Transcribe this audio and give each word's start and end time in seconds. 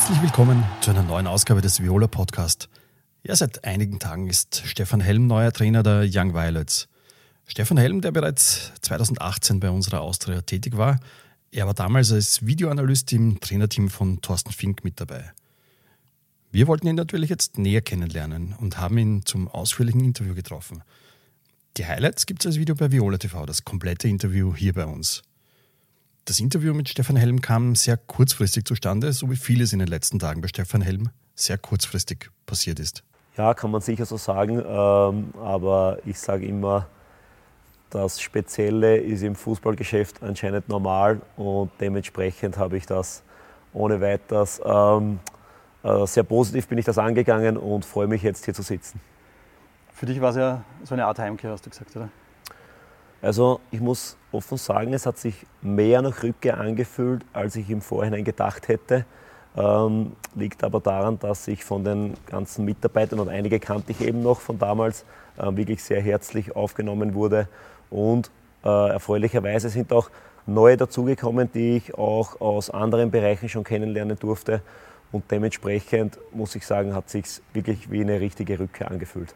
Herzlich 0.00 0.22
willkommen 0.22 0.64
zu 0.80 0.92
einer 0.92 1.02
neuen 1.02 1.26
Ausgabe 1.26 1.60
des 1.60 1.82
Viola 1.82 2.06
Podcast. 2.06 2.70
Ja, 3.22 3.36
seit 3.36 3.64
einigen 3.64 3.98
Tagen 3.98 4.30
ist 4.30 4.62
Stefan 4.64 5.02
Helm 5.02 5.26
neuer 5.26 5.52
Trainer 5.52 5.82
der 5.82 6.08
Young 6.10 6.32
Violets. 6.32 6.88
Stefan 7.46 7.76
Helm, 7.76 8.00
der 8.00 8.10
bereits 8.10 8.72
2018 8.80 9.60
bei 9.60 9.68
unserer 9.68 10.00
Austria 10.00 10.40
tätig 10.40 10.78
war, 10.78 11.00
er 11.52 11.66
war 11.66 11.74
damals 11.74 12.10
als 12.12 12.46
Videoanalyst 12.46 13.12
im 13.12 13.40
Trainerteam 13.40 13.90
von 13.90 14.22
Thorsten 14.22 14.52
Fink 14.52 14.84
mit 14.84 14.98
dabei. 14.98 15.32
Wir 16.50 16.66
wollten 16.66 16.86
ihn 16.86 16.96
natürlich 16.96 17.28
jetzt 17.28 17.58
näher 17.58 17.82
kennenlernen 17.82 18.54
und 18.58 18.78
haben 18.78 18.96
ihn 18.96 19.26
zum 19.26 19.48
ausführlichen 19.48 20.02
Interview 20.02 20.34
getroffen. 20.34 20.82
Die 21.76 21.84
Highlights 21.84 22.24
gibt 22.24 22.40
es 22.40 22.46
als 22.46 22.56
Video 22.56 22.74
bei 22.74 22.90
Viola 22.90 23.18
TV, 23.18 23.44
das 23.44 23.66
komplette 23.66 24.08
Interview 24.08 24.56
hier 24.56 24.72
bei 24.72 24.86
uns. 24.86 25.22
Das 26.30 26.38
Interview 26.38 26.74
mit 26.74 26.88
Stefan 26.88 27.16
Helm 27.16 27.40
kam 27.40 27.74
sehr 27.74 27.96
kurzfristig 27.96 28.64
zustande, 28.64 29.12
so 29.12 29.28
wie 29.32 29.36
vieles 29.36 29.72
in 29.72 29.80
den 29.80 29.88
letzten 29.88 30.20
Tagen 30.20 30.40
bei 30.40 30.46
Stefan 30.46 30.80
Helm 30.80 31.08
sehr 31.34 31.58
kurzfristig 31.58 32.30
passiert 32.46 32.78
ist. 32.78 33.02
Ja, 33.36 33.52
kann 33.52 33.72
man 33.72 33.80
sicher 33.80 34.06
so 34.06 34.16
sagen, 34.16 34.62
ähm, 34.64 35.34
aber 35.42 35.98
ich 36.06 36.20
sage 36.20 36.46
immer, 36.46 36.86
das 37.90 38.20
Spezielle 38.20 38.98
ist 38.98 39.24
im 39.24 39.34
Fußballgeschäft 39.34 40.22
anscheinend 40.22 40.68
normal 40.68 41.20
und 41.36 41.72
dementsprechend 41.80 42.56
habe 42.58 42.76
ich 42.76 42.86
das 42.86 43.24
ohne 43.72 44.00
weiteres 44.00 44.60
ähm, 44.64 45.18
äh, 45.82 46.06
sehr 46.06 46.22
positiv 46.22 46.68
bin 46.68 46.78
ich 46.78 46.84
das 46.84 46.98
angegangen 46.98 47.56
und 47.56 47.84
freue 47.84 48.06
mich 48.06 48.22
jetzt 48.22 48.44
hier 48.44 48.54
zu 48.54 48.62
sitzen. 48.62 49.00
Für 49.92 50.06
dich 50.06 50.20
war 50.20 50.30
es 50.30 50.36
ja 50.36 50.64
so 50.84 50.94
eine 50.94 51.06
Art 51.06 51.18
Heimkehr, 51.18 51.50
hast 51.50 51.66
du 51.66 51.70
gesagt, 51.70 51.96
oder? 51.96 52.08
Also 53.22 53.60
ich 53.70 53.80
muss 53.80 54.16
offen 54.32 54.56
sagen, 54.56 54.92
es 54.94 55.06
hat 55.06 55.18
sich 55.18 55.46
mehr 55.60 56.00
nach 56.02 56.22
Rückkehr 56.22 56.58
angefühlt, 56.58 57.24
als 57.32 57.56
ich 57.56 57.68
im 57.68 57.82
Vorhinein 57.82 58.24
gedacht 58.24 58.68
hätte. 58.68 59.04
Ähm, 59.56 60.12
liegt 60.34 60.62
aber 60.62 60.80
daran, 60.80 61.18
dass 61.18 61.48
ich 61.48 61.64
von 61.64 61.84
den 61.84 62.14
ganzen 62.26 62.64
Mitarbeitern 62.64 63.18
und 63.18 63.28
einige 63.28 63.58
kannte 63.58 63.92
ich 63.92 64.00
eben 64.00 64.22
noch 64.22 64.40
von 64.40 64.58
damals 64.58 65.04
äh, 65.36 65.54
wirklich 65.56 65.82
sehr 65.82 66.00
herzlich 66.00 66.54
aufgenommen 66.54 67.14
wurde. 67.14 67.48
Und 67.90 68.30
äh, 68.64 68.68
erfreulicherweise 68.68 69.68
sind 69.68 69.92
auch 69.92 70.08
neue 70.46 70.76
dazugekommen, 70.76 71.50
die 71.52 71.76
ich 71.76 71.94
auch 71.98 72.40
aus 72.40 72.70
anderen 72.70 73.10
Bereichen 73.10 73.48
schon 73.48 73.64
kennenlernen 73.64 74.18
durfte. 74.18 74.62
Und 75.12 75.30
dementsprechend 75.30 76.18
muss 76.32 76.54
ich 76.54 76.64
sagen, 76.64 76.94
hat 76.94 77.10
sich 77.10 77.42
wirklich 77.52 77.90
wie 77.90 78.00
eine 78.00 78.20
richtige 78.20 78.58
Rückkehr 78.58 78.90
angefühlt. 78.90 79.34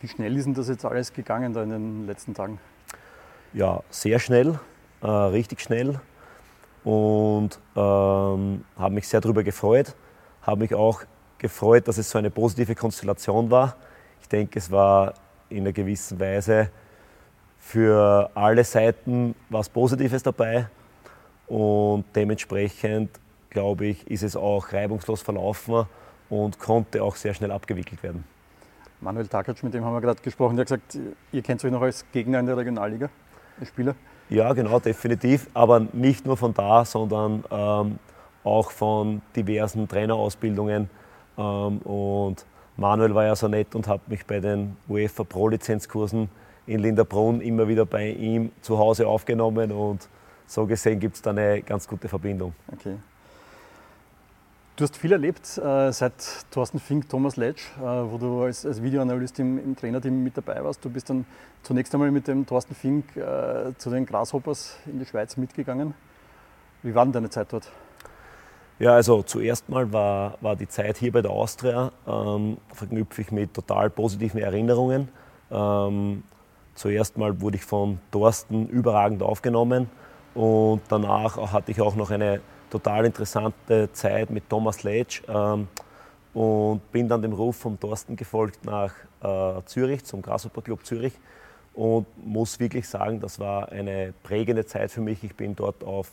Wie 0.00 0.08
schnell 0.08 0.34
ist 0.36 0.46
denn 0.46 0.54
das 0.54 0.68
jetzt 0.68 0.86
alles 0.86 1.12
gegangen 1.12 1.52
da 1.52 1.62
in 1.62 1.68
den 1.68 2.06
letzten 2.06 2.32
Tagen? 2.32 2.58
Ja, 3.52 3.82
sehr 3.90 4.18
schnell, 4.18 4.60
äh, 5.02 5.06
richtig 5.06 5.60
schnell. 5.60 6.00
Und 6.84 7.58
ähm, 7.76 8.64
habe 8.76 8.94
mich 8.94 9.08
sehr 9.08 9.20
darüber 9.20 9.42
gefreut. 9.42 9.94
Habe 10.42 10.60
mich 10.60 10.74
auch 10.74 11.02
gefreut, 11.38 11.88
dass 11.88 11.98
es 11.98 12.10
so 12.10 12.18
eine 12.18 12.30
positive 12.30 12.74
Konstellation 12.74 13.50
war. 13.50 13.76
Ich 14.20 14.28
denke, 14.28 14.58
es 14.58 14.70
war 14.70 15.14
in 15.48 15.64
einer 15.64 15.72
gewissen 15.72 16.20
Weise 16.20 16.70
für 17.58 18.30
alle 18.34 18.64
Seiten 18.64 19.34
was 19.48 19.68
Positives 19.68 20.22
dabei. 20.22 20.68
Und 21.48 22.04
dementsprechend, 22.14 23.10
glaube 23.50 23.86
ich, 23.86 24.06
ist 24.08 24.22
es 24.22 24.36
auch 24.36 24.72
reibungslos 24.72 25.22
verlaufen 25.22 25.86
und 26.28 26.58
konnte 26.58 27.02
auch 27.02 27.16
sehr 27.16 27.34
schnell 27.34 27.50
abgewickelt 27.50 28.02
werden. 28.02 28.24
Manuel 29.00 29.26
Takac, 29.26 29.62
mit 29.62 29.74
dem 29.74 29.84
haben 29.84 29.94
wir 29.94 30.00
gerade 30.00 30.22
gesprochen, 30.22 30.56
der 30.56 30.64
hat 30.64 30.68
gesagt, 30.68 30.98
ihr 31.32 31.42
kennt 31.42 31.64
euch 31.64 31.72
noch 31.72 31.82
als 31.82 32.04
Gegner 32.12 32.38
in 32.38 32.46
der 32.46 32.56
Regionalliga, 32.56 33.08
Spieler? 33.66 33.94
Ja, 34.28 34.52
genau, 34.52 34.78
definitiv. 34.78 35.48
Aber 35.54 35.80
nicht 35.92 36.24
nur 36.26 36.36
von 36.36 36.54
da, 36.54 36.84
sondern 36.84 37.44
ähm, 37.50 37.98
auch 38.44 38.70
von 38.70 39.22
diversen 39.34 39.88
Trainerausbildungen. 39.88 40.88
Ähm, 41.36 41.78
und 41.78 42.46
Manuel 42.76 43.14
war 43.14 43.24
ja 43.24 43.36
so 43.36 43.48
nett 43.48 43.74
und 43.74 43.88
hat 43.88 44.08
mich 44.08 44.24
bei 44.24 44.40
den 44.40 44.76
UEFA 44.88 45.24
Pro-Lizenzkursen 45.24 46.28
in 46.66 46.80
Linderbrunn 46.80 47.40
immer 47.40 47.66
wieder 47.66 47.84
bei 47.84 48.10
ihm 48.10 48.52
zu 48.60 48.78
Hause 48.78 49.06
aufgenommen 49.06 49.72
und 49.72 50.08
so 50.46 50.66
gesehen 50.66 50.98
gibt 50.98 51.16
es 51.16 51.22
da 51.22 51.30
eine 51.30 51.62
ganz 51.62 51.86
gute 51.86 52.08
Verbindung. 52.08 52.54
Okay. 52.72 52.96
Du 54.80 54.84
hast 54.84 54.96
viel 54.96 55.12
erlebt 55.12 55.58
äh, 55.58 55.92
seit 55.92 56.14
Thorsten 56.50 56.78
Fink, 56.78 57.06
Thomas 57.06 57.36
Letsch, 57.36 57.66
äh, 57.76 57.82
wo 57.82 58.16
du 58.16 58.44
als, 58.44 58.64
als 58.64 58.82
Videoanalyst 58.82 59.38
im, 59.38 59.62
im, 59.62 59.76
Trainerteam 59.76 60.24
mit 60.24 60.38
dabei 60.38 60.64
warst. 60.64 60.82
Du 60.82 60.88
bist 60.88 61.10
dann 61.10 61.26
zunächst 61.62 61.92
einmal 61.92 62.10
mit 62.10 62.26
dem 62.26 62.46
Thorsten 62.46 62.74
Fink 62.74 63.14
äh, 63.14 63.74
zu 63.76 63.90
den 63.90 64.06
Grasshoppers 64.06 64.78
in 64.86 64.98
die 64.98 65.04
Schweiz 65.04 65.36
mitgegangen. 65.36 65.92
Wie 66.82 66.94
war 66.94 67.04
denn 67.04 67.12
deine 67.12 67.28
Zeit 67.28 67.52
dort? 67.52 67.70
Ja, 68.78 68.94
also 68.94 69.22
zuerst 69.22 69.68
mal 69.68 69.92
war, 69.92 70.38
war 70.40 70.56
die 70.56 70.66
Zeit 70.66 70.96
hier 70.96 71.12
bei 71.12 71.20
der 71.20 71.30
Austria, 71.30 71.92
ähm, 72.06 72.56
verknüpfe 72.72 73.26
mit 73.34 73.52
total 73.52 73.90
positiven 73.90 74.40
Erinnerungen. 74.40 75.10
Ähm, 75.50 76.22
Zuerst 76.74 77.18
mal 77.18 77.38
wurde 77.42 77.56
ich 77.58 77.64
von 77.66 77.98
Thorsten 78.12 78.66
überragend 78.66 79.22
aufgenommen 79.22 79.90
und 80.34 80.80
danach 80.88 81.36
hatte 81.52 81.70
ich 81.70 81.82
auch 81.82 81.96
noch 81.96 82.10
eine 82.10 82.40
total 82.70 83.04
interessante 83.04 83.92
Zeit 83.92 84.30
mit 84.30 84.48
Thomas 84.48 84.82
Letsch 84.82 85.22
ähm, 85.28 85.68
und 86.32 86.80
bin 86.92 87.08
dann 87.08 87.22
dem 87.22 87.32
Ruf 87.32 87.56
von 87.56 87.78
Thorsten 87.78 88.16
gefolgt 88.16 88.64
nach 88.64 88.92
äh, 89.22 89.62
Zürich, 89.66 90.04
zum 90.04 90.22
Grasshopper 90.22 90.62
Club 90.62 90.84
Zürich 90.86 91.12
und 91.74 92.06
muss 92.24 92.58
wirklich 92.60 92.88
sagen, 92.88 93.20
das 93.20 93.38
war 93.38 93.70
eine 93.70 94.14
prägende 94.22 94.64
Zeit 94.64 94.90
für 94.90 95.00
mich. 95.00 95.22
Ich 95.24 95.34
bin 95.34 95.54
dort 95.56 95.82
auf 95.84 96.10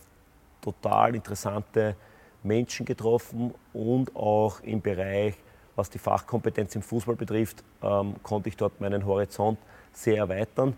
total 0.61 1.15
interessante 1.15 1.95
Menschen 2.43 2.85
getroffen 2.85 3.53
und 3.73 4.15
auch 4.15 4.59
im 4.61 4.81
Bereich, 4.81 5.35
was 5.75 5.89
die 5.89 5.99
Fachkompetenz 5.99 6.75
im 6.75 6.81
Fußball 6.81 7.15
betrifft, 7.15 7.63
ähm, 7.83 8.15
konnte 8.23 8.49
ich 8.49 8.57
dort 8.57 8.79
meinen 8.81 9.05
Horizont 9.05 9.59
sehr 9.93 10.17
erweitern. 10.17 10.75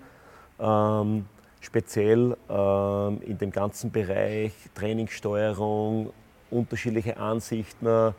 Ähm, 0.59 1.25
speziell 1.61 2.37
ähm, 2.49 3.21
in 3.21 3.37
dem 3.37 3.51
ganzen 3.51 3.91
Bereich 3.91 4.53
Trainingssteuerung, 4.75 6.11
unterschiedliche 6.49 7.17
Ansichten. 7.17 8.13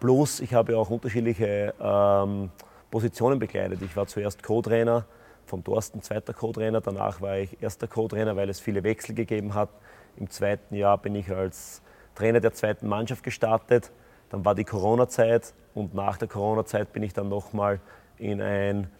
Plus, 0.00 0.40
ich 0.40 0.54
habe 0.54 0.76
auch 0.76 0.90
unterschiedliche 0.90 1.74
ähm, 1.80 2.50
Positionen 2.90 3.38
begleitet. 3.38 3.80
Ich 3.82 3.96
war 3.96 4.06
zuerst 4.06 4.42
Co-Trainer 4.42 5.04
vom 5.46 5.64
Thorsten, 5.64 6.02
zweiter 6.02 6.34
Co-Trainer. 6.34 6.80
Danach 6.80 7.20
war 7.20 7.38
ich 7.38 7.60
erster 7.62 7.86
Co-Trainer, 7.86 8.36
weil 8.36 8.50
es 8.50 8.60
viele 8.60 8.82
Wechsel 8.82 9.14
gegeben 9.14 9.54
hat. 9.54 9.70
Im 10.16 10.28
zweiten 10.30 10.74
Jahr 10.74 10.98
bin 10.98 11.14
ich 11.14 11.30
als 11.30 11.82
Trainer 12.14 12.40
der 12.40 12.52
zweiten 12.52 12.88
Mannschaft 12.88 13.22
gestartet. 13.22 13.90
Dann 14.30 14.44
war 14.44 14.54
die 14.54 14.64
Corona-Zeit 14.64 15.54
und 15.74 15.94
nach 15.94 16.16
der 16.18 16.28
Corona-Zeit 16.28 16.92
bin 16.92 17.02
ich 17.02 17.12
dann 17.12 17.28
nochmal 17.28 17.80
in 18.18 18.40
ein 18.40 18.90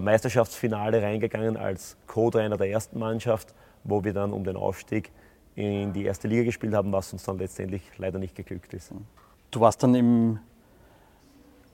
Meisterschaftsfinale 0.00 1.02
reingegangen 1.02 1.56
als 1.56 1.96
Co-Trainer 2.06 2.56
der 2.56 2.70
ersten 2.70 2.98
Mannschaft, 2.98 3.54
wo 3.84 4.04
wir 4.04 4.12
dann 4.12 4.32
um 4.32 4.44
den 4.44 4.56
Aufstieg 4.56 5.10
in 5.54 5.92
die 5.92 6.04
erste 6.04 6.28
Liga 6.28 6.44
gespielt 6.44 6.74
haben, 6.74 6.92
was 6.92 7.12
uns 7.12 7.24
dann 7.24 7.38
letztendlich 7.38 7.82
leider 7.98 8.18
nicht 8.18 8.34
geglückt 8.34 8.72
ist. 8.74 8.92
Du 9.50 9.60
warst 9.60 9.82
dann 9.82 9.94
im 9.94 10.38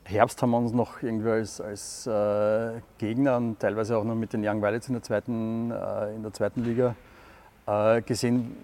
Herbst, 0.04 0.40
haben 0.40 0.50
wir 0.50 0.58
uns 0.58 0.72
noch 0.72 1.02
irgendwie 1.02 1.28
als, 1.28 1.60
als 1.60 2.06
äh, 2.06 2.80
Gegner 2.96 3.36
und 3.36 3.60
teilweise 3.60 3.96
auch 3.98 4.04
noch 4.04 4.14
mit 4.14 4.32
den 4.32 4.46
Young 4.46 4.62
Violets 4.62 4.88
in 4.88 4.94
der 4.94 5.02
zweiten, 5.02 5.70
äh, 5.70 6.14
in 6.14 6.22
der 6.22 6.32
zweiten 6.32 6.64
Liga 6.64 6.96
äh, 7.66 8.00
gesehen. 8.00 8.56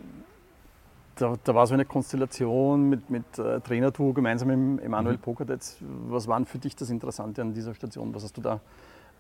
Da, 1.17 1.35
da, 1.45 1.55
war 1.55 1.67
so 1.67 1.75
eine 1.75 1.85
Konstellation 1.85 2.89
mit, 2.89 3.09
mit 3.11 3.39
äh, 3.39 3.61
Trainertour 3.61 4.15
gemeinsam 4.15 4.49
mit 4.49 4.83
Emanuel 4.83 5.17
mhm. 5.17 5.21
Pokatetz. 5.21 5.77
Was 6.09 6.27
war 6.27 6.45
für 6.45 6.59
dich 6.59 6.75
das 6.75 6.91
Interessante 6.91 7.43
an 7.43 7.53
dieser 7.53 7.75
Station? 7.75 8.13
Was 8.15 8.25
hast 8.25 8.37
du 8.37 8.41
da 8.41 8.59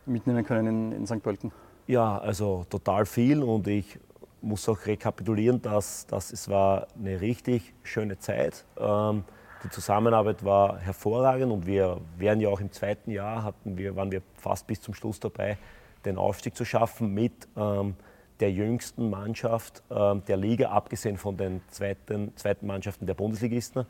mitnehmen 0.07 0.45
können 0.45 0.93
in, 0.93 0.93
in 0.93 1.07
St. 1.07 1.23
Pölten? 1.23 1.53
Ja, 1.87 2.19
also 2.19 2.65
total 2.71 3.07
viel 3.07 3.43
und 3.43 3.67
ich 3.69 3.99
muss 4.41 4.69
auch 4.69 4.87
rekapitulieren, 4.87 5.61
dass, 5.61 6.07
dass 6.07 6.33
es 6.33 6.49
war 6.49 6.87
eine 6.99 7.21
richtig 7.21 7.75
schöne 7.83 8.19
Zeit. 8.19 8.65
Ähm, 8.79 9.25
die 9.65 9.71
Zusammenarbeit 9.71 10.45
war 10.45 10.79
hervorragend 10.79 11.51
und 11.51 11.67
wir 11.67 12.01
wären 12.19 12.41
ja 12.41 12.51
auch 12.51 12.61
im 12.61 12.71
zweiten 12.71 13.11
Jahr, 13.11 13.43
hatten 13.43 13.79
wir, 13.79 13.97
waren 13.97 14.13
wir 14.13 14.21
fast 14.35 14.67
bis 14.67 14.81
zum 14.81 14.93
Schluss 14.95 15.19
dabei, 15.21 15.57
den 16.05 16.19
Aufstieg 16.19 16.55
zu 16.55 16.65
schaffen 16.65 17.15
mit 17.15 17.49
ähm, 17.57 17.95
der 18.41 18.53
jüngsten 18.53 19.09
Mannschaft 19.09 19.83
ähm, 19.91 20.23
der 20.27 20.37
Liga, 20.37 20.71
abgesehen 20.71 21.17
von 21.17 21.37
den 21.37 21.63
zweiten, 21.69 22.37
zweiten 22.37 22.67
Mannschaften 22.67 23.07
der 23.07 23.15
Bundesligisten. 23.15 23.87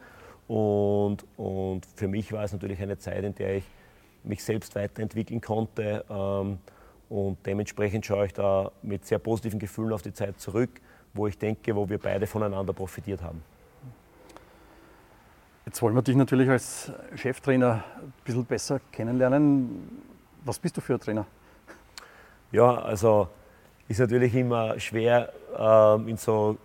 Und, 0.47 1.25
und 1.37 1.87
für 1.97 2.07
mich 2.07 2.33
war 2.33 2.45
es 2.45 2.53
natürlich 2.53 2.81
eine 2.81 2.99
Zeit, 2.99 3.25
in 3.25 3.35
der 3.35 3.57
ich 3.57 3.65
mich 4.25 4.43
selbst 4.43 4.75
weiterentwickeln 4.75 5.41
konnte. 5.41 6.05
Ähm, 6.09 6.59
und 7.09 7.39
dementsprechend 7.47 8.07
schaue 8.07 8.27
ich 8.27 8.33
da 8.33 8.71
mit 8.83 9.07
sehr 9.07 9.19
positiven 9.19 9.59
Gefühlen 9.59 9.93
auf 9.93 10.03
die 10.03 10.13
Zeit 10.13 10.41
zurück, 10.41 10.71
wo 11.13 11.27
ich 11.27 11.39
denke, 11.39 11.77
wo 11.77 11.89
wir 11.89 11.99
beide 11.99 12.27
voneinander 12.27 12.73
profitiert 12.73 13.23
haben. 13.23 13.43
Jetzt 15.67 15.81
wollen 15.81 15.95
wir 15.95 16.03
dich 16.03 16.17
natürlich 16.17 16.49
als 16.49 16.93
Cheftrainer 17.15 17.85
ein 18.01 18.13
bisschen 18.25 18.45
besser 18.45 18.81
kennenlernen. 18.93 20.03
Was 20.45 20.59
bist 20.59 20.77
du 20.77 20.81
für 20.81 20.95
ein 20.95 21.01
Trainer? 21.01 21.27
Ja, 22.53 22.83
also 22.83 23.29
ist 23.89 23.99
natürlich 23.99 24.35
immer 24.35 24.79
schwer, 24.79 25.33
ähm, 25.59 26.09
in 26.09 26.17
so 26.17 26.59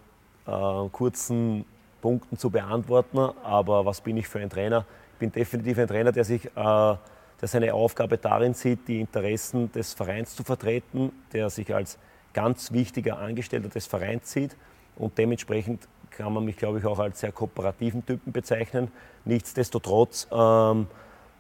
äh, 0.45 0.89
kurzen 0.91 1.65
Punkten 2.01 2.37
zu 2.37 2.49
beantworten. 2.49 3.19
Aber 3.43 3.85
was 3.85 4.01
bin 4.01 4.17
ich 4.17 4.27
für 4.27 4.39
ein 4.39 4.49
Trainer? 4.49 4.85
Ich 5.13 5.19
bin 5.19 5.31
definitiv 5.31 5.77
ein 5.79 5.87
Trainer, 5.87 6.11
der 6.11 6.23
sich 6.23 6.45
äh, 6.45 6.95
der 7.41 7.47
seine 7.47 7.73
Aufgabe 7.73 8.17
darin 8.17 8.53
sieht, 8.53 8.87
die 8.87 8.99
Interessen 8.99 9.71
des 9.71 9.93
Vereins 9.93 10.35
zu 10.35 10.43
vertreten, 10.43 11.11
der 11.33 11.49
sich 11.49 11.73
als 11.73 11.97
ganz 12.33 12.71
wichtiger 12.71 13.19
Angestellter 13.19 13.69
des 13.69 13.87
Vereins 13.87 14.31
sieht 14.31 14.55
und 14.95 15.17
dementsprechend 15.17 15.87
kann 16.11 16.33
man 16.33 16.43
mich, 16.43 16.57
glaube 16.57 16.79
ich, 16.79 16.85
auch 16.85 16.99
als 16.99 17.21
sehr 17.21 17.31
kooperativen 17.31 18.05
Typen 18.05 18.33
bezeichnen. 18.33 18.91
Nichtsdestotrotz 19.25 20.27
ähm, 20.31 20.87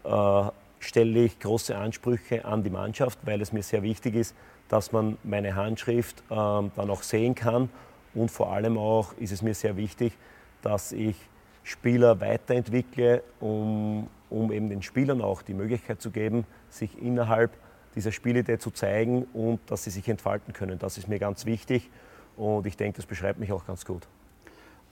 äh, 0.03 0.43
stelle 0.79 1.19
ich 1.25 1.39
große 1.39 1.77
Ansprüche 1.77 2.45
an 2.45 2.63
die 2.63 2.69
Mannschaft, 2.69 3.19
weil 3.23 3.41
es 3.41 3.51
mir 3.51 3.63
sehr 3.63 3.83
wichtig 3.83 4.15
ist, 4.15 4.35
dass 4.69 4.91
man 4.91 5.17
meine 5.23 5.55
Handschrift 5.55 6.23
ähm, 6.29 6.71
dann 6.75 6.89
auch 6.89 7.03
sehen 7.03 7.35
kann 7.35 7.69
und 8.13 8.31
vor 8.31 8.51
allem 8.53 8.77
auch 8.77 9.13
ist 9.17 9.31
es 9.31 9.41
mir 9.41 9.53
sehr 9.53 9.75
wichtig, 9.75 10.13
dass 10.61 10.91
ich 10.91 11.15
Spieler 11.63 12.19
weiterentwickle, 12.19 13.23
um, 13.39 14.07
um 14.29 14.51
eben 14.51 14.69
den 14.69 14.81
Spielern 14.81 15.21
auch 15.21 15.41
die 15.41 15.53
Möglichkeit 15.53 16.01
zu 16.01 16.11
geben, 16.11 16.45
sich 16.69 17.01
innerhalb 17.01 17.51
dieser 17.95 18.11
Spielidee 18.11 18.57
zu 18.59 18.71
zeigen 18.71 19.25
und 19.33 19.59
dass 19.67 19.83
sie 19.83 19.89
sich 19.89 20.07
entfalten 20.07 20.53
können. 20.53 20.79
Das 20.79 20.97
ist 20.97 21.07
mir 21.07 21.19
ganz 21.19 21.45
wichtig 21.45 21.89
und 22.37 22.65
ich 22.65 22.77
denke, 22.77 22.97
das 22.97 23.05
beschreibt 23.05 23.39
mich 23.39 23.51
auch 23.51 23.65
ganz 23.65 23.85
gut. 23.85 24.07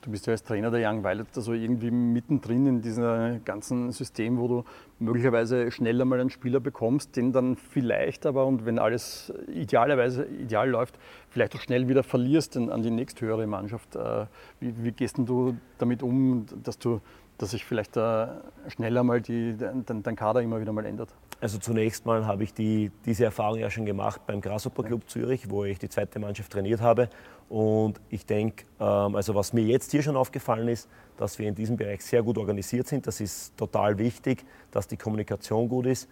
Du 0.02 0.12
bist 0.12 0.28
ja 0.28 0.32
als 0.32 0.44
Trainer 0.44 0.70
der 0.70 0.88
Young 0.88 1.04
Violet 1.04 1.26
also 1.36 1.54
irgendwie 1.54 1.90
mittendrin 1.90 2.68
in 2.68 2.82
diesem 2.82 3.44
ganzen 3.44 3.92
System, 3.92 4.38
wo 4.38 4.48
du 4.48 4.64
möglicherweise 5.00 5.72
schneller 5.72 6.06
mal 6.06 6.20
einen 6.22 6.30
Spieler 6.30 6.60
bekommst, 6.60 7.16
den 7.16 7.32
dann 7.32 7.56
vielleicht 7.56 8.26
aber, 8.26 8.46
und 8.46 8.66
wenn 8.66 8.78
alles 8.78 9.34
idealerweise 9.48 10.26
ideal 10.26 10.70
läuft, 10.70 11.00
vielleicht 11.30 11.56
auch 11.56 11.62
schnell 11.62 11.88
wieder 11.88 12.04
verlierst 12.04 12.56
an 12.56 12.84
die 12.84 12.92
nächsthöhere 12.92 13.48
Mannschaft. 13.48 13.96
Äh, 13.96 14.28
wie, 14.60 14.74
wie 14.84 14.92
gehst 14.92 15.18
du 15.18 15.58
damit 15.80 16.04
um, 16.04 16.46
dass, 16.64 16.78
du, 16.78 17.02
dass 17.38 17.52
sich 17.52 17.66
vielleicht 17.66 17.94
schneller 17.94 19.04
mal 19.04 19.22
die, 19.22 19.56
dein, 19.58 20.04
dein 20.04 20.16
Kader 20.16 20.42
immer 20.42 20.60
wieder 20.60 20.74
mal 20.74 20.86
ändert? 20.86 21.10
Also 21.40 21.60
zunächst 21.60 22.06
mal 22.06 22.26
habe 22.26 22.44
ich 22.44 22.54
die, 22.54 22.92
diese 23.06 23.26
Erfahrung 23.26 23.60
ja 23.60 23.70
schon 23.70 23.86
gemacht 23.86 24.22
beim 24.26 24.42
Grasshopper 24.42 24.84
Club 24.84 25.08
Zürich, 25.08 25.50
wo 25.50 25.66
ich 25.66 25.78
die 25.78 25.88
zweite 25.88 26.18
Mannschaft 26.18 26.52
trainiert 26.52 26.82
habe. 26.82 27.10
Und 27.48 28.02
ich 28.10 28.26
denke, 28.26 28.66
ähm, 28.80 29.16
also 29.16 29.36
was 29.36 29.54
mir 29.54 29.64
jetzt 29.64 29.92
hier 29.92 30.02
schon 30.02 30.16
aufgefallen 30.16 30.68
ist, 30.68 30.90
dass 31.16 31.38
wir 31.38 31.48
in 31.48 31.54
diesem 31.54 31.78
Bereich 31.78 32.04
sehr 32.04 32.24
gut 32.24 32.40
organisiert 32.40 32.88
sind. 32.88 33.06
Das 33.06 33.22
ist 33.22 33.56
total 33.56 34.00
wichtig, 34.00 34.46
dass 34.72 34.88
die 34.88 34.98
Kommunikation 34.98 35.70
gut 35.70 35.86
ist. 35.86 36.10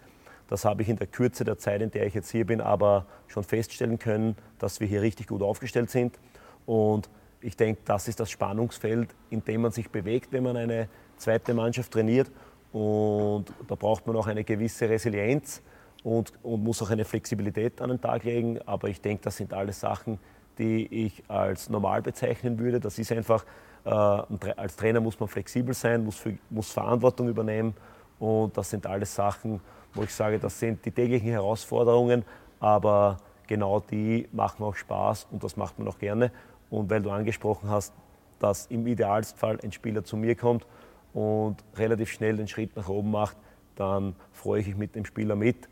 Das 0.48 0.64
habe 0.64 0.82
ich 0.82 0.88
in 0.88 0.96
der 0.96 1.08
Kürze 1.08 1.44
der 1.44 1.58
Zeit, 1.58 1.82
in 1.82 1.90
der 1.90 2.06
ich 2.06 2.14
jetzt 2.14 2.30
hier 2.30 2.46
bin, 2.46 2.60
aber 2.60 3.06
schon 3.26 3.42
feststellen 3.42 3.98
können, 3.98 4.36
dass 4.60 4.78
wir 4.78 4.86
hier 4.86 5.02
richtig 5.02 5.26
gut 5.26 5.42
aufgestellt 5.42 5.90
sind. 5.90 6.20
Und 6.66 7.10
ich 7.46 7.56
denke, 7.56 7.80
das 7.84 8.08
ist 8.08 8.18
das 8.18 8.28
Spannungsfeld, 8.28 9.14
in 9.30 9.44
dem 9.44 9.62
man 9.62 9.70
sich 9.70 9.88
bewegt, 9.88 10.32
wenn 10.32 10.42
man 10.42 10.56
eine 10.56 10.88
zweite 11.16 11.54
Mannschaft 11.54 11.92
trainiert. 11.92 12.28
Und 12.72 13.44
da 13.68 13.76
braucht 13.76 14.04
man 14.08 14.16
auch 14.16 14.26
eine 14.26 14.42
gewisse 14.42 14.88
Resilienz 14.88 15.62
und, 16.02 16.32
und 16.42 16.64
muss 16.64 16.82
auch 16.82 16.90
eine 16.90 17.04
Flexibilität 17.04 17.80
an 17.80 17.90
den 17.90 18.00
Tag 18.00 18.24
legen. 18.24 18.58
Aber 18.66 18.88
ich 18.88 19.00
denke, 19.00 19.22
das 19.22 19.36
sind 19.36 19.54
alles 19.54 19.78
Sachen, 19.78 20.18
die 20.58 21.06
ich 21.06 21.22
als 21.28 21.70
normal 21.70 22.02
bezeichnen 22.02 22.58
würde. 22.58 22.80
Das 22.80 22.98
ist 22.98 23.12
einfach, 23.12 23.44
äh, 23.84 23.90
als 23.90 24.74
Trainer 24.74 25.00
muss 25.00 25.20
man 25.20 25.28
flexibel 25.28 25.72
sein, 25.72 26.04
muss, 26.04 26.16
für, 26.16 26.36
muss 26.50 26.72
Verantwortung 26.72 27.28
übernehmen. 27.28 27.74
Und 28.18 28.58
das 28.58 28.70
sind 28.70 28.88
alles 28.88 29.14
Sachen, 29.14 29.60
wo 29.94 30.02
ich 30.02 30.12
sage, 30.12 30.40
das 30.40 30.58
sind 30.58 30.84
die 30.84 30.90
täglichen 30.90 31.30
Herausforderungen, 31.30 32.24
aber 32.58 33.18
genau 33.46 33.78
die 33.78 34.28
machen 34.32 34.64
auch 34.64 34.74
Spaß 34.74 35.28
und 35.30 35.44
das 35.44 35.56
macht 35.56 35.78
man 35.78 35.86
auch 35.86 35.98
gerne. 35.98 36.32
Und 36.70 36.90
weil 36.90 37.02
du 37.02 37.10
angesprochen 37.10 37.70
hast, 37.70 37.92
dass 38.38 38.66
im 38.66 38.86
Idealfall 38.86 39.58
ein 39.62 39.72
Spieler 39.72 40.04
zu 40.04 40.16
mir 40.16 40.34
kommt 40.34 40.66
und 41.14 41.56
relativ 41.76 42.10
schnell 42.10 42.36
den 42.36 42.48
Schritt 42.48 42.76
nach 42.76 42.88
oben 42.88 43.10
macht, 43.10 43.36
dann 43.76 44.14
freue 44.32 44.60
ich 44.60 44.66
mich 44.66 44.76
mit 44.76 44.94
dem 44.94 45.04
Spieler 45.04 45.36
mit. 45.36 45.68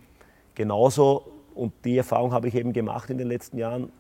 Genauso, 0.55 1.33
und 1.55 1.73
die 1.85 1.97
Erfahrung 1.97 2.33
habe 2.33 2.49
ich 2.49 2.55
eben 2.55 2.73
gemacht 2.73 3.11
in 3.11 3.19
den 3.19 3.29
letzten 3.29 3.59
Jahren, 3.59 3.91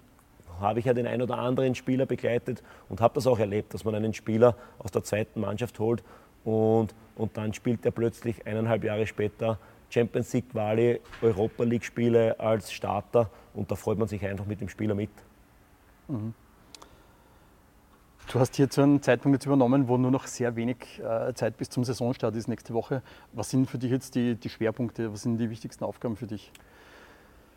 habe 0.61 0.79
ich 0.79 0.85
ja 0.85 0.95
den 0.95 1.07
ein 1.07 1.21
oder 1.21 1.39
anderen 1.39 1.75
Spieler 1.75 2.07
begleitet 2.07 2.63
und 2.89 3.01
habe 3.01 3.15
das 3.15 3.27
auch 3.27 3.39
erlebt, 3.39 3.75
dass 3.75 3.85
man 3.85 3.95
einen 3.95 4.15
Spieler 4.15 4.57
aus 4.79 4.91
der 4.93 5.03
zweiten 5.03 5.41
Mannschaft 5.41 5.79
holt 5.79 6.05
und, 6.45 6.95
und 7.17 7.37
dann 7.37 7.53
spielt 7.55 7.85
er 7.85 7.91
plötzlich 7.91 8.47
eineinhalb 8.47 8.85
Jahre 8.85 9.07
später 9.07 9.59
Champions 9.91 10.33
League 10.33 10.51
Quali, 10.51 11.01
Europa 11.23 11.65
League 11.65 11.85
Spiele 11.85 12.39
als 12.39 12.73
Starter 12.73 13.31
und 13.55 13.71
da 13.71 13.75
freut 13.75 13.99
man 13.99 14.09
sich 14.09 14.25
einfach 14.25 14.47
mit 14.47 14.61
dem 14.61 14.69
Spieler 14.69 14.95
mit. 14.95 15.11
Mhm. 16.09 16.35
Du 18.35 18.41
hast 18.41 18.57
hier 18.57 18.69
zu 18.69 18.83
einem 18.83 19.01
Zeitpunkt 19.01 19.37
jetzt 19.37 19.47
übernommen, 19.47 19.87
wo 19.87 19.97
nur 19.97 20.11
noch 20.11 20.27
sehr 20.27 20.57
wenig 20.57 20.79
äh, 20.99 21.33
Zeit 21.35 21.57
bis 21.57 21.71
zum 21.71 21.85
Saisonstart 21.85 22.35
ist 22.35 22.49
nächste 22.49 22.75
Woche. 22.75 23.01
Was 23.33 23.49
sind 23.49 23.71
für 23.71 23.79
dich 23.79 23.93
jetzt 23.93 24.17
die, 24.17 24.35
die 24.35 24.49
Schwerpunkte? 24.49 25.13
Was 25.13 25.23
sind 25.23 25.39
die 25.39 25.51
wichtigsten 25.51 25.85
Aufgaben 25.85 26.17
für 26.17 26.27
dich? 26.27 26.51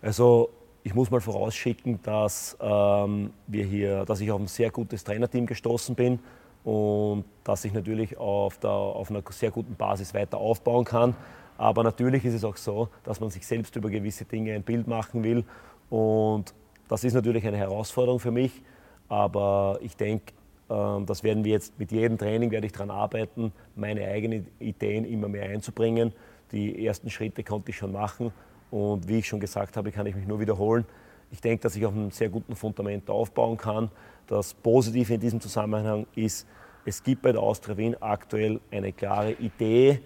Also 0.04 0.52
ich 0.84 0.94
muss 0.94 1.10
mal 1.10 1.20
vorausschicken, 1.20 2.00
dass, 2.04 2.56
ähm, 2.62 3.32
wir 3.48 3.66
hier, 3.66 4.06
dass 4.06 4.22
ich 4.22 4.30
auf 4.32 4.40
ein 4.40 4.46
sehr 4.46 4.70
gutes 4.70 5.04
Trainerteam 5.04 5.48
gestoßen 5.48 5.96
bin 5.96 6.20
und 6.64 7.26
dass 7.44 7.66
ich 7.66 7.74
natürlich 7.74 8.16
auf, 8.20 8.60
der, 8.60 8.70
auf 8.70 9.10
einer 9.10 9.24
sehr 9.32 9.50
guten 9.50 9.74
Basis 9.74 10.14
weiter 10.14 10.38
aufbauen 10.38 10.86
kann. 10.86 11.16
Aber 11.58 11.82
natürlich 11.82 12.24
ist 12.24 12.36
es 12.36 12.44
auch 12.44 12.56
so, 12.56 12.90
dass 13.04 13.20
man 13.20 13.32
sich 13.32 13.48
selbst 13.48 13.76
über 13.76 13.90
gewisse 13.90 14.26
Dinge 14.26 14.54
ein 14.54 14.62
Bild 14.62 14.86
machen 14.86 15.24
will. 15.24 15.44
Und 15.90 16.54
das 16.88 17.04
ist 17.04 17.16
natürlich 17.16 17.48
eine 17.48 17.58
Herausforderung 17.58 18.20
für 18.20 18.30
mich. 18.30 18.62
Aber 19.10 19.80
ich 19.82 19.96
denke, 19.96 20.34
das 20.68 21.24
werden 21.24 21.44
wir 21.44 21.54
jetzt 21.54 21.80
mit 21.80 21.92
jedem 21.92 22.18
Training, 22.18 22.52
werde 22.52 22.68
ich 22.68 22.74
daran 22.74 22.92
arbeiten, 22.92 23.54
meine 23.76 24.06
eigenen 24.08 24.48
Ideen 24.60 25.06
immer 25.06 25.28
mehr 25.30 25.50
einzubringen. 25.50 26.14
Die 26.52 26.86
ersten 26.86 27.10
Schritte 27.10 27.44
konnte 27.44 27.72
ich 27.72 27.78
schon 27.78 27.92
machen 27.92 28.32
und 28.72 29.08
wie 29.08 29.20
ich 29.20 29.28
schon 29.28 29.40
gesagt 29.40 29.78
habe, 29.78 29.92
kann 29.92 30.06
ich 30.06 30.16
mich 30.16 30.28
nur 30.28 30.40
wiederholen. 30.40 30.86
Ich 31.32 31.42
denke, 31.42 31.64
dass 31.64 31.76
ich 31.76 31.86
auf 31.86 31.94
einem 31.94 32.12
sehr 32.12 32.30
guten 32.30 32.56
Fundament 32.56 33.10
aufbauen 33.10 33.58
kann. 33.58 33.92
Das 34.28 34.54
Positive 34.54 35.14
in 35.14 35.20
diesem 35.20 35.42
Zusammenhang 35.42 36.06
ist, 36.16 36.48
es 36.86 37.04
gibt 37.04 37.22
bei 37.22 37.34
der 37.34 37.42
Austria 37.42 37.76
Wien 37.78 37.96
aktuell 38.02 38.62
eine 38.72 38.94
klare 38.94 39.34
Idee, 39.34 40.00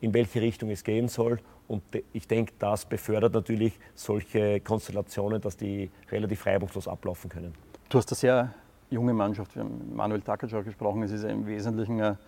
in 0.00 0.14
welche 0.14 0.40
Richtung 0.40 0.70
es 0.70 0.84
gehen 0.84 1.08
soll. 1.08 1.40
Und 1.66 1.82
ich 2.12 2.26
denke, 2.26 2.52
das 2.58 2.84
befördert 2.86 3.34
natürlich 3.34 3.78
solche 3.94 4.60
Konstellationen, 4.60 5.40
dass 5.40 5.56
die 5.56 5.90
relativ 6.10 6.46
reibungslos 6.46 6.88
ablaufen 6.88 7.28
können. 7.28 7.54
Du 7.88 7.98
hast 7.98 8.10
das 8.10 8.22
ja 8.22 8.54
junge 8.90 9.12
Mannschaft. 9.12 9.54
Wir 9.54 9.62
haben 9.62 9.94
Manuel 9.94 10.20
Takac 10.20 10.52
auch 10.54 10.64
gesprochen. 10.64 11.02
Es 11.02 11.10
ist 11.10 11.24
im 11.24 11.46
Wesentlichen, 11.46 12.00
eine, 12.00 12.18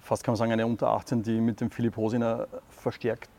fast 0.00 0.24
kann 0.24 0.32
man 0.32 0.36
sagen, 0.36 0.52
eine 0.52 0.66
Unter 0.66 0.88
18, 0.88 1.22
die 1.22 1.40
mit 1.40 1.60
dem 1.60 1.70
Philipp 1.70 1.96
Hosiner 1.96 2.46
verstärkt 2.68 3.30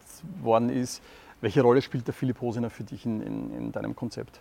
worden 0.41 0.69
ist. 0.69 1.01
Welche 1.41 1.61
Rolle 1.61 1.81
spielt 1.81 2.07
der 2.07 2.13
Philipp 2.13 2.41
Hosiner 2.41 2.69
für 2.69 2.83
dich 2.83 3.05
in, 3.05 3.21
in, 3.21 3.53
in 3.55 3.71
deinem 3.71 3.95
Konzept? 3.95 4.39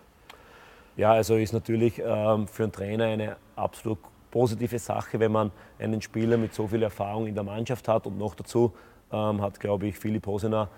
Ja, 0.97 1.13
also 1.13 1.37
ist 1.37 1.53
natürlich 1.53 2.01
ähm, 2.03 2.49
für 2.49 2.63
einen 2.63 2.73
Trainer 2.73 3.05
eine 3.05 3.37
absolut 3.55 3.99
positive 4.31 4.79
Sache, 4.79 5.21
wenn 5.21 5.33
man 5.33 5.51
einen 5.79 6.01
Spieler 6.01 6.39
mit 6.39 6.55
so 6.55 6.67
viel 6.67 6.83
Erfahrung 6.83 7.27
in 7.27 7.35
der 7.35 7.45
Mannschaft 7.45 7.87
hat 7.87 8.07
und 8.07 8.17
noch 8.17 8.35
dazu 8.35 8.73
ähm, 9.13 9.43
hat, 9.43 9.61
glaube 9.61 9.89
ich, 9.89 9.99
Philipp 9.99 10.27
Hosiner 10.27 10.71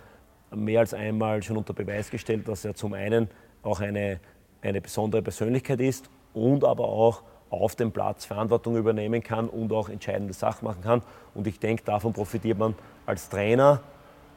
mehr 0.50 0.80
als 0.80 0.92
einmal 0.92 1.42
schon 1.42 1.57
unter 1.57 1.73
Beweis 1.73 2.11
gestellt, 2.11 2.49
dass 2.49 2.64
er 2.64 2.75
zum 2.75 2.95
einen 2.95 3.28
auch 3.62 3.80
eine, 3.80 4.18
eine 4.61 4.80
besondere 4.80 5.23
Persönlichkeit 5.23 5.80
ist 5.80 6.11
und 6.38 6.64
aber 6.64 6.85
auch 6.85 7.23
auf 7.50 7.76
dem 7.76 7.92
Platz 7.92 8.25
Verantwortung 8.25 8.76
übernehmen 8.76 9.23
kann 9.23 9.49
und 9.49 9.73
auch 9.73 9.88
entscheidende 9.88 10.35
Sachen 10.35 10.66
machen 10.66 10.83
kann. 10.83 11.02
Und 11.35 11.47
ich 11.47 11.59
denke, 11.59 11.83
davon 11.85 12.12
profitiert 12.12 12.59
man 12.59 12.75
als 13.07 13.28
Trainer 13.28 13.80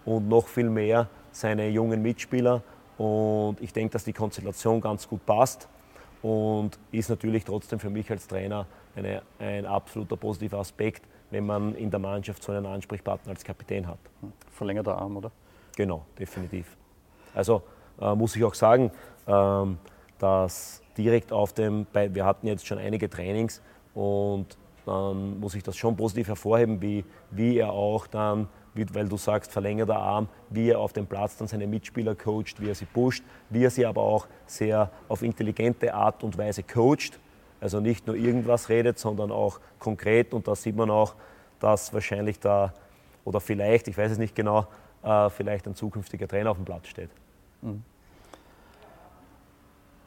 und 0.06 0.28
noch 0.30 0.48
viel 0.48 0.70
mehr 0.70 1.08
seine 1.32 1.68
jungen 1.70 2.02
Mitspieler. 2.02 2.62
Und 2.98 3.60
ich 3.60 3.74
denke, 3.74 3.94
dass 3.94 4.04
die 4.04 4.14
Konstellation 4.14 4.80
ganz 4.80 5.08
gut 5.08 5.26
passt 5.26 5.68
und 6.22 6.78
ist 6.92 7.10
natürlich 7.10 7.44
trotzdem 7.44 7.80
für 7.80 7.90
mich 7.90 8.10
als 8.12 8.28
Trainer 8.28 8.66
eine, 8.96 9.22
ein 9.40 9.66
absoluter 9.66 10.18
positiver 10.18 10.60
Aspekt, 10.60 11.04
wenn 11.32 11.46
man 11.46 11.76
in 11.76 11.90
der 11.90 12.00
Mannschaft 12.00 12.44
so 12.44 12.52
einen 12.52 12.66
Ansprechpartner 12.66 13.32
als 13.32 13.44
Kapitän 13.44 13.88
hat. 13.88 14.00
Verlängerter 14.52 14.98
Arm, 14.98 15.18
oder? 15.18 15.32
Genau, 15.76 16.06
definitiv. 16.20 16.78
Also 17.34 17.64
äh, 18.00 18.14
muss 18.14 18.36
ich 18.36 18.44
auch 18.44 18.54
sagen, 18.54 18.92
ähm, 19.28 19.78
dass 20.20 20.81
direkt 20.98 21.32
auf 21.32 21.54
dem, 21.54 21.86
bei, 21.92 22.14
wir 22.14 22.26
hatten 22.26 22.48
jetzt 22.48 22.66
schon 22.66 22.78
einige 22.78 23.10
Trainings 23.10 23.62
und 23.94 24.58
dann 24.86 25.40
muss 25.40 25.56
ich 25.56 25.64
das 25.64 25.78
schon 25.78 25.96
positiv 25.96 26.28
hervorheben, 26.28 26.82
wie, 26.82 27.06
wie 27.30 27.58
er 27.58 27.72
auch 27.72 28.08
dann, 28.08 28.48
wie, 28.74 28.86
weil 28.94 29.08
du 29.08 29.18
sagst, 29.18 29.52
verlängerter 29.52 29.98
Arm, 29.98 30.28
wie 30.50 30.70
er 30.70 30.80
auf 30.80 30.94
dem 30.94 31.06
Platz 31.06 31.38
dann 31.38 31.48
seine 31.48 31.68
Mitspieler 31.68 32.16
coacht, 32.16 32.60
wie 32.60 32.70
er 32.70 32.76
sie 32.76 32.86
pusht, 32.86 33.24
wie 33.50 33.64
er 33.64 33.70
sie 33.70 33.86
aber 33.86 34.02
auch 34.02 34.28
sehr 34.46 34.90
auf 35.08 35.22
intelligente 35.22 35.94
Art 35.94 36.24
und 36.24 36.38
Weise 36.38 36.64
coacht. 36.64 37.20
Also 37.60 37.80
nicht 37.80 38.08
nur 38.08 38.16
irgendwas 38.16 38.70
redet, 38.70 38.98
sondern 38.98 39.32
auch 39.32 39.60
konkret 39.78 40.34
und 40.34 40.48
da 40.48 40.56
sieht 40.56 40.76
man 40.76 40.90
auch, 40.90 41.16
dass 41.60 41.94
wahrscheinlich 41.94 42.40
da, 42.40 42.74
oder 43.24 43.40
vielleicht, 43.40 43.88
ich 43.88 43.98
weiß 43.98 44.14
es 44.14 44.18
nicht 44.18 44.36
genau, 44.36 44.66
äh, 45.04 45.30
vielleicht 45.30 45.68
ein 45.68 45.76
zukünftiger 45.76 46.28
Trainer 46.28 46.52
auf 46.52 46.58
dem 46.58 46.66
Platz 46.66 46.88
steht. 46.88 47.12
Mhm. 47.62 47.84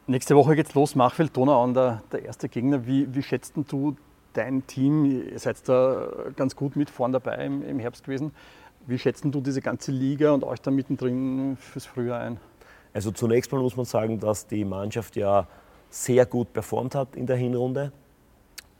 Nächste 0.06 0.36
Woche 0.36 0.54
geht's 0.54 0.74
los, 0.74 0.94
Machfeld, 0.96 1.34
Donau 1.34 1.66
der, 1.72 2.02
der 2.12 2.26
erste 2.26 2.50
Gegner. 2.50 2.86
Wie, 2.86 3.14
wie 3.14 3.22
schätzt 3.22 3.54
du 3.56 3.96
dein 4.34 4.66
Team, 4.66 5.06
ihr 5.06 5.38
seid 5.38 5.66
da 5.66 6.08
ganz 6.36 6.56
gut 6.56 6.76
mit 6.76 6.90
vorn 6.90 7.12
dabei 7.12 7.36
im, 7.46 7.66
im 7.66 7.78
Herbst 7.78 8.04
gewesen. 8.04 8.32
Wie 8.86 8.98
schätzt 8.98 9.24
du 9.24 9.40
diese 9.40 9.62
ganze 9.62 9.92
Liga 9.92 10.32
und 10.32 10.44
euch 10.44 10.60
da 10.60 10.70
mittendrin 10.70 11.56
fürs 11.56 11.86
Frühjahr 11.86 12.20
ein? 12.20 12.38
Also 12.92 13.12
zunächst 13.12 13.50
mal 13.50 13.62
muss 13.62 13.76
man 13.76 13.86
sagen, 13.86 14.20
dass 14.20 14.46
die 14.46 14.66
Mannschaft 14.66 15.16
ja 15.16 15.46
sehr 15.88 16.26
gut 16.26 16.52
performt 16.52 16.94
hat 16.94 17.16
in 17.16 17.26
der 17.26 17.36
Hinrunde 17.36 17.90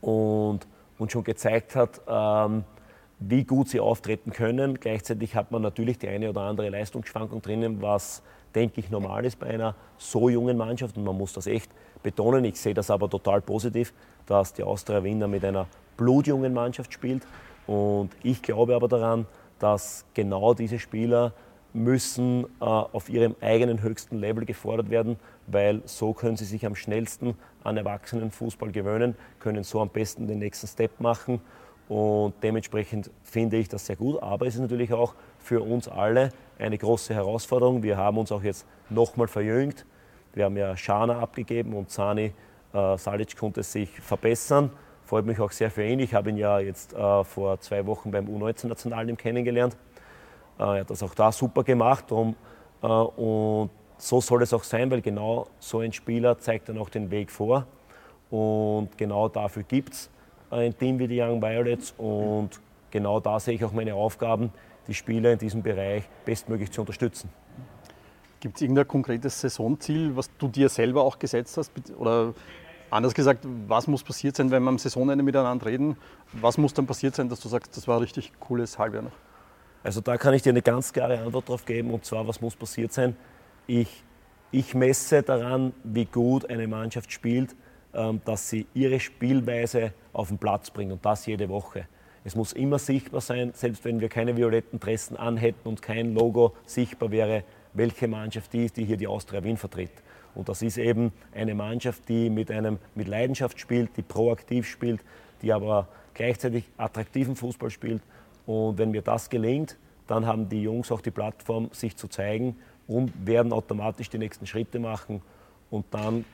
und, 0.03 0.67
und 0.99 1.11
schon 1.11 1.25
gezeigt 1.25 1.75
hat, 1.75 2.03
ähm, 2.07 2.65
wie 3.19 3.45
gut 3.45 3.71
sie 3.71 3.81
auftreten 3.81 4.31
können. 4.31 4.79
Gleichzeitig 4.79 5.37
hat 5.37 5.53
man 5.53 5.63
natürlich 5.63 5.99
die 5.99 6.09
eine 6.09 6.29
oder 6.29 6.43
andere 6.43 6.69
Leistungsschwankung 6.69 7.41
drinnen, 7.41 7.81
was, 7.81 8.23
denke 8.55 8.81
ich, 8.81 8.91
normal 8.91 9.25
ist 9.25 9.39
bei 9.39 9.49
einer 9.49 9.75
so 9.99 10.29
jungen 10.29 10.57
Mannschaft. 10.57 10.97
Und 10.97 11.05
man 11.05 11.17
muss 11.17 11.33
das 11.33 11.47
echt 11.47 11.71
betonen. 12.03 12.45
Ich 12.45 12.61
sehe 12.61 12.75
das 12.75 12.91
aber 12.91 13.09
total 13.09 13.41
positiv, 13.41 13.93
dass 14.27 14.53
die 14.53 14.63
Austria 14.63 15.03
Wiener 15.03 15.29
mit 15.29 15.45
einer 15.45 15.67
blutjungen 15.97 16.53
Mannschaft 16.53 16.93
spielt. 16.93 17.23
Und 17.67 18.11
ich 18.23 18.43
glaube 18.43 18.75
aber 18.75 18.89
daran, 18.89 19.27
dass 19.59 20.05
genau 20.15 20.55
diese 20.55 20.79
Spieler 20.79 21.33
müssen 21.73 22.45
äh, 22.61 22.65
auf 22.65 23.09
ihrem 23.09 23.35
eigenen 23.41 23.83
höchsten 23.83 24.19
Level 24.19 24.45
gefordert 24.45 24.91
werden, 24.91 25.17
weil 25.49 25.83
so 25.87 26.13
können 26.13 26.37
sie 26.37 26.45
sich 26.45 26.65
am 26.67 26.77
schnellsten 26.77 27.35
an 27.65 27.77
Erwachsenenfußball 27.77 28.71
gewöhnen, 28.71 29.17
können 29.41 29.65
so 29.65 29.81
am 29.81 29.89
besten 29.89 30.29
den 30.29 30.39
nächsten 30.39 30.69
Step 30.69 31.01
machen 31.01 31.41
und 31.89 32.35
dementsprechend 32.43 33.11
finde 33.23 33.57
ich 33.57 33.69
das 33.69 33.87
sehr 33.87 33.97
gut. 33.97 34.23
Aber 34.23 34.47
es 34.47 34.55
ist 34.55 34.61
natürlich 34.61 34.93
auch 34.93 35.15
für 35.39 35.63
uns 35.63 35.89
alle 35.89 36.31
eine 36.59 36.79
große 36.79 37.15
Herausforderung. 37.15 37.83
Wir 37.83 37.97
haben 37.97 38.19
uns 38.19 38.33
auch 38.33 38.43
jetzt 38.43 38.67
nochmal 38.89 39.29
verjüngt. 39.29 39.85
Wir 40.33 40.47
haben 40.47 40.57
ja 40.57 40.77
Schana 40.77 41.21
abgegeben 41.21 41.75
und 41.75 41.91
Sani 41.91 42.33
äh, 42.73 42.99
Salic 42.99 43.37
konnte 43.37 43.63
sich 43.63 43.91
verbessern 44.01 44.71
freut 45.05 45.27
mich 45.27 45.39
auch 45.39 45.53
sehr 45.53 45.71
für 45.71 45.85
ihn. 45.85 46.01
Ich 46.01 46.15
habe 46.15 46.31
ihn 46.31 46.37
ja 46.37 46.59
jetzt 46.59 46.95
äh, 46.95 47.25
vor 47.25 47.61
zwei 47.61 47.87
Wochen 47.87 48.11
beim 48.11 48.27
U19-Nationalteam 48.27 49.17
kennengelernt. 49.17 49.77
Äh, 50.59 50.63
er 50.63 50.81
hat 50.81 50.91
das 50.91 51.03
auch 51.03 51.15
da 51.15 51.31
super 51.31 51.63
gemacht. 51.63 52.11
Um, 52.11 52.35
äh, 52.83 52.87
und 52.87 53.71
so 53.99 54.21
soll 54.21 54.43
es 54.43 54.53
auch 54.53 54.65
sein, 54.65 54.91
weil 54.91 55.03
genau 55.03 55.47
so 55.59 55.81
ein 55.81 55.93
Spieler 55.93 56.39
zeigt 56.39 56.69
dann 56.69 56.79
auch 56.79 56.89
den 56.89 57.11
Weg 57.11 57.31
vor. 57.31 57.67
Und 58.31 58.97
genau 58.97 59.29
dafür 59.29 59.63
gibt 59.63 59.93
es 59.93 60.11
ein 60.55 60.77
Team 60.77 60.99
wie 60.99 61.09
die 61.09 61.21
Young 61.21 61.43
Violets. 61.43 61.95
Und 61.99 62.51
genau 62.91 63.21
da 63.21 63.39
sehe 63.41 63.55
ich 63.55 63.65
auch 63.65 63.73
meine 63.73 63.95
Aufgaben, 63.95 64.53
die 64.87 64.95
Spieler 64.95 65.33
in 65.33 65.39
diesem 65.39 65.63
Bereich 65.63 66.05
bestmöglich 66.25 66.71
zu 66.71 66.83
unterstützen. 66.83 67.31
Gibt 68.41 68.57
es 68.57 68.63
irgendein 68.63 68.87
konkretes 68.87 69.41
Saisonziel, 69.41 70.17
was 70.17 70.31
du 70.37 70.49
dir 70.49 70.69
selber 70.69 71.03
auch 71.03 71.19
gesetzt 71.19 71.57
hast? 71.57 71.73
Oder 71.97 72.35
Anders 72.95 73.13
gesagt, 73.13 73.45
was 73.67 73.89
muss 73.89 74.05
passiert 74.05 74.37
sein, 74.37 74.53
wenn 74.53 74.63
wir 74.63 74.69
am 74.69 74.79
Saisonende 74.79 75.25
miteinander 75.25 75.67
reden? 75.67 75.97
Was 76.33 76.59
muss 76.59 76.75
dann 76.75 76.87
passiert 76.87 77.17
sein, 77.17 77.29
dass 77.29 77.41
du 77.41 77.49
sagst, 77.49 77.77
das 77.77 77.89
war 77.89 77.97
ein 77.97 78.03
richtig 78.03 78.31
cooles 78.39 78.79
Halbjahr 78.79 79.03
noch? 79.03 79.17
Also 79.83 80.01
da 80.01 80.17
kann 80.17 80.33
ich 80.33 80.43
dir 80.43 80.51
eine 80.51 80.63
ganz 80.63 80.93
klare 80.93 81.19
Antwort 81.19 81.49
drauf 81.49 81.65
geben 81.65 81.91
und 81.91 82.05
zwar, 82.05 82.29
was 82.29 82.41
muss 82.41 82.55
passiert 82.55 82.93
sein? 82.93 83.17
Ich, 83.67 84.05
ich 84.53 84.77
messe 84.77 85.25
daran, 85.25 85.73
wie 85.83 86.05
gut 86.05 86.49
eine 86.49 86.69
Mannschaft 86.69 87.11
spielt, 87.11 87.57
dass 88.25 88.51
sie 88.51 88.67
ihre 88.75 89.01
Spielweise 89.01 89.93
auf 90.13 90.29
den 90.29 90.39
Platz 90.39 90.71
bringt 90.71 90.93
und 90.93 91.05
das 91.05 91.27
jede 91.27 91.49
Woche. 91.49 91.87
Es 92.25 92.35
muss 92.35 92.53
immer 92.55 92.79
sichtbar 92.79 93.21
sein, 93.21 93.53
selbst 93.55 93.85
wenn 93.85 94.01
wir 94.01 94.09
keine 94.09 94.37
violetten 94.37 94.81
Dressen 94.81 95.17
anhätten 95.17 95.69
und 95.69 95.83
kein 95.83 96.15
Logo 96.15 96.55
sichtbar 96.65 97.11
wäre, 97.11 97.45
welche 97.75 98.09
Mannschaft 98.09 98.53
die 98.53 98.65
ist, 98.65 98.77
die 98.77 98.85
hier 98.85 98.97
die 98.97 99.07
Austria 99.07 99.45
Wien 99.45 99.59
vertritt. 99.59 99.93
Und 100.35 100.49
das 100.49 100.63
ist 100.63 100.79
eben 100.79 101.13
eine 101.35 101.55
Mannschaft, 101.55 102.09
die 102.09 102.31
mit, 102.31 102.51
einem, 102.51 102.79
mit 102.95 103.09
Leidenschaft 103.09 103.61
spielt, 103.61 103.97
die 103.97 104.03
proaktiv 104.03 104.67
spielt, 104.67 105.01
die 105.43 105.53
aber 105.53 105.89
gleichzeitig 106.15 106.65
attraktiven 106.77 107.37
Fußball 107.37 107.71
spielt. 107.71 108.03
Und 108.47 108.79
wenn 108.79 108.91
mir 108.91 109.03
das 109.03 109.29
gelingt, 109.29 109.77
dann 110.07 110.27
haben 110.27 110.49
die 110.49 110.63
Jungs 110.63 110.91
auch 110.91 111.01
die 111.01 111.11
Plattform, 111.11 111.69
sich 111.73 111.97
zu 111.97 112.09
zeigen 112.09 112.57
und 112.87 113.13
werden 113.27 113.53
automatisch 113.53 114.11
die 114.11 114.19
nächsten 114.19 114.47
Schritte 114.47 114.79
machen. 114.79 115.23
Und 115.71 115.87
dann, 115.91 116.25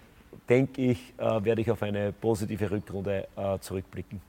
denke 0.48 0.82
ich, 0.82 1.14
äh, 1.18 1.44
werde 1.44 1.60
ich 1.60 1.70
auf 1.70 1.82
eine 1.82 2.12
positive 2.12 2.70
Rückrunde 2.70 3.28
äh, 3.36 3.58
zurückblicken. 3.58 4.20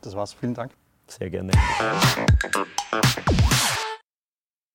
Das 0.00 0.14
war's. 0.14 0.34
Vielen 0.34 0.54
Dank. 0.54 0.72
Sehr 1.06 1.30
gerne. 1.30 1.52